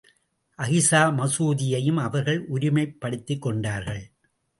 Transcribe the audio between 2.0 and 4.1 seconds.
அவர்கள் உரிமைப் படுத்திக் கொண்டார்கள்.